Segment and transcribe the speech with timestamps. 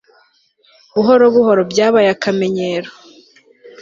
[0.95, 2.89] Buhoro buhoro byabaye akamenyero